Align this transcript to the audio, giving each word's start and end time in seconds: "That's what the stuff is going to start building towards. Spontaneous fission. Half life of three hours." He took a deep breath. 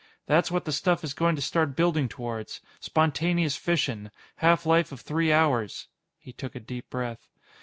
"That's 0.25 0.49
what 0.49 0.65
the 0.65 0.71
stuff 0.71 1.03
is 1.03 1.13
going 1.13 1.35
to 1.35 1.43
start 1.43 1.75
building 1.75 2.09
towards. 2.09 2.59
Spontaneous 2.79 3.55
fission. 3.55 4.09
Half 4.37 4.65
life 4.65 4.91
of 4.91 4.99
three 5.01 5.31
hours." 5.31 5.89
He 6.17 6.33
took 6.33 6.55
a 6.55 6.59
deep 6.59 6.89
breath. 6.89 7.27